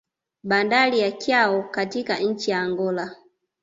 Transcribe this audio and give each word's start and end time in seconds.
Bandari 0.43 0.99
ya 0.99 1.11
Caio 1.11 1.63
katika 1.63 2.19
nchi 2.19 2.51
ya 2.51 2.59
Angola 2.61 3.15